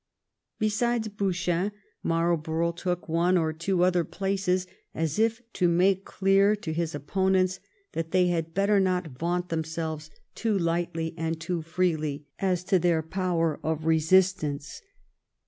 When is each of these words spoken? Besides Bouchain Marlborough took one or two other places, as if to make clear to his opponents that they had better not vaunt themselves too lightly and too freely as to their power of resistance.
Besides 0.57 1.09
Bouchain 1.09 1.71
Marlborough 2.01 2.71
took 2.71 3.07
one 3.07 3.37
or 3.37 3.53
two 3.53 3.83
other 3.83 4.03
places, 4.03 4.65
as 4.95 5.19
if 5.19 5.43
to 5.53 5.67
make 5.67 6.05
clear 6.05 6.55
to 6.55 6.73
his 6.73 6.95
opponents 6.95 7.59
that 7.91 8.09
they 8.09 8.29
had 8.29 8.55
better 8.55 8.79
not 8.79 9.09
vaunt 9.09 9.49
themselves 9.49 10.09
too 10.33 10.57
lightly 10.57 11.13
and 11.19 11.39
too 11.39 11.61
freely 11.61 12.25
as 12.39 12.63
to 12.63 12.79
their 12.79 13.03
power 13.03 13.59
of 13.61 13.85
resistance. 13.85 14.81